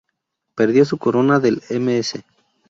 [0.55, 2.15] Perdió su corona del Ms.